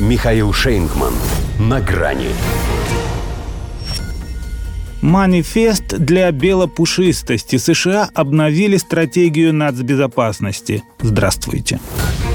[0.00, 1.14] Михаил Шейнгман.
[1.60, 2.30] На грани.
[5.00, 7.58] Манифест для белопушистости.
[7.58, 10.82] США обновили стратегию нацбезопасности.
[11.00, 11.78] Здравствуйте.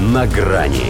[0.00, 0.86] На грани.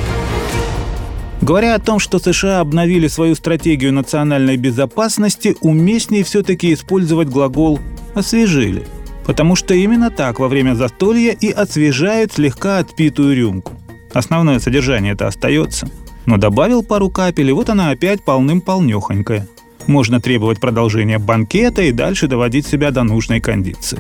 [1.40, 7.80] Говоря о том, что США обновили свою стратегию национальной безопасности, уместнее все-таки использовать глагол
[8.14, 8.86] «освежили».
[9.26, 13.72] Потому что именно так во время застолья и освежают слегка отпитую рюмку.
[14.12, 15.88] Основное содержание это остается.
[16.26, 19.48] Но добавил пару капель, и вот она опять полным-полнехонькая.
[19.86, 23.98] Можно требовать продолжения банкета и дальше доводить себя до нужной кондиции.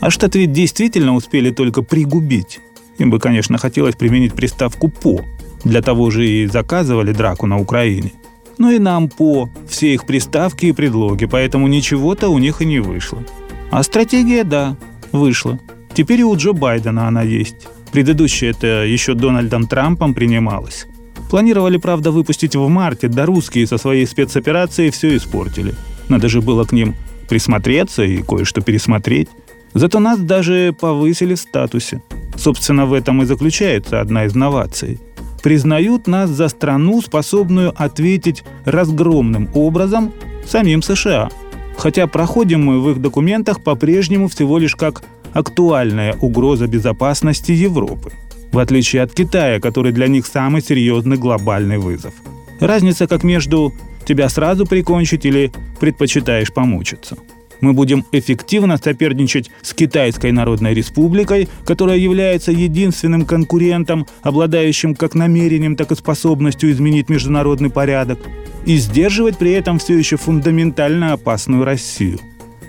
[0.00, 2.60] А что-то ведь действительно успели только пригубить.
[2.98, 5.22] Им бы, конечно, хотелось применить приставку «по»,
[5.64, 8.12] для того же и заказывали драку на Украине.
[8.58, 12.80] Ну и нам по все их приставки и предлоги, поэтому ничего-то у них и не
[12.80, 13.24] вышло.
[13.70, 14.76] А стратегия, да,
[15.12, 15.58] вышла.
[15.94, 17.68] Теперь и у Джо Байдена она есть.
[17.92, 20.86] Предыдущая это еще Дональдом Трампом принималась.
[21.32, 25.74] Планировали, правда, выпустить в марте, да русские со своей спецоперацией все испортили.
[26.10, 26.94] Надо же было к ним
[27.26, 29.28] присмотреться и кое-что пересмотреть.
[29.72, 32.02] Зато нас даже повысили в статусе.
[32.36, 35.00] Собственно, в этом и заключается одна из новаций–
[35.42, 40.12] признают нас за страну, способную ответить разгромным образом
[40.46, 41.30] самим США.
[41.78, 45.02] Хотя проходим мы в их документах по-прежнему всего лишь как
[45.32, 48.12] актуальная угроза безопасности Европы,
[48.52, 52.14] в отличие от Китая, который для них самый серьезный глобальный вызов.
[52.60, 53.72] Разница как между
[54.06, 55.50] «тебя сразу прикончить» или
[55.80, 57.16] «предпочитаешь помучиться».
[57.60, 65.76] Мы будем эффективно соперничать с Китайской Народной Республикой, которая является единственным конкурентом, обладающим как намерением,
[65.76, 68.18] так и способностью изменить международный порядок,
[68.66, 72.18] и сдерживать при этом все еще фундаментально опасную Россию.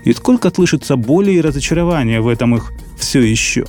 [0.04, 3.64] И сколько слышится боли и разочарования в этом их «все еще».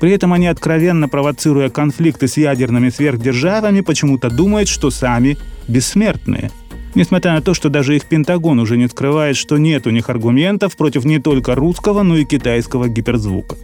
[0.00, 5.38] При этом они, откровенно провоцируя конфликты с ядерными сверхдержавами, почему-то думают, что сами
[5.68, 6.50] бессмертные–
[6.96, 10.78] Несмотря на то, что даже их Пентагон уже не скрывает, что нет у них аргументов
[10.78, 13.54] против не только русского, но и китайского гиперзвука.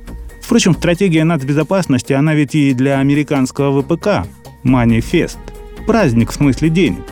[0.42, 4.28] Впрочем, стратегия нацбезопасности, она ведь и для американского ВПК.
[4.64, 5.38] Манифест.
[5.86, 7.04] Праздник в смысле денег.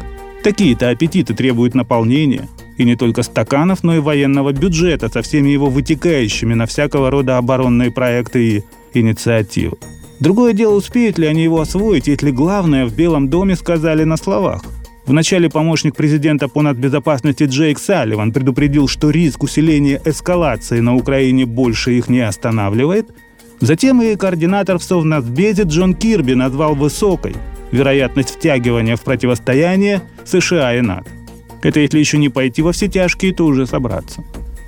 [0.45, 2.51] Такие-то аппетиты требуют наполнения.
[2.77, 7.39] И не только стаканов, но и военного бюджета со всеми его вытекающими на всякого рода
[7.39, 8.65] оборонные проекты и
[8.95, 9.77] инициативы.
[10.21, 14.63] Другое дело, успеют ли они его освоить, если главное в Белом доме сказали на словах–
[15.11, 21.99] Вначале помощник президента по нацбезопасности Джейк Салливан предупредил, что риск усиления эскалации на Украине больше
[21.99, 23.09] их не останавливает.
[23.59, 27.35] Затем и координатор в Совнацбезе Джон Кирби назвал высокой
[27.73, 31.11] вероятность втягивания в противостояние США и НАТО.
[31.63, 34.23] Это если еще не пойти во все тяжкие, то уже собраться.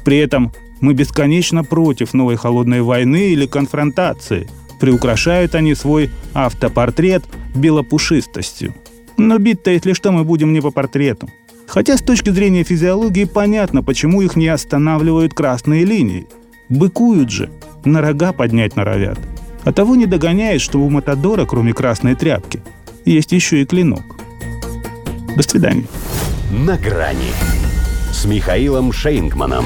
[0.04, 4.48] При этом мы бесконечно против новой холодной войны или конфронтации.
[4.80, 8.74] Приукрашают они свой автопортрет белопушистостью.
[9.16, 11.30] Но бить-то, если что, мы будем не по портрету.
[11.68, 16.26] Хотя с точки зрения физиологии понятно, почему их не останавливают красные линии.
[16.68, 17.50] Быкуют же,
[17.84, 19.18] на рога поднять норовят.
[19.64, 22.60] А того не догоняет, что у Матадора, кроме красной тряпки,
[23.04, 24.02] есть еще и клинок.
[25.36, 25.86] До свидания.
[26.50, 27.30] На грани
[28.12, 29.64] с Михаилом Шейнгманом.